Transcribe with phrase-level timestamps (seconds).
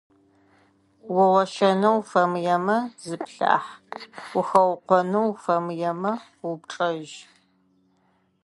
[1.15, 3.71] Угъощэнэу уфэмыемэ, зыплъахь,
[4.37, 6.13] ухэукъонэу уфэмыемэ,
[6.49, 7.15] упчӏэжь.